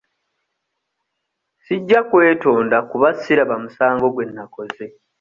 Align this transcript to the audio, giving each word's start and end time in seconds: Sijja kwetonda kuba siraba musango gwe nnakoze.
Sijja 1.63 1.99
kwetonda 2.09 2.77
kuba 2.89 3.07
siraba 3.21 3.55
musango 3.63 4.07
gwe 4.13 4.25
nnakoze. 4.27 4.83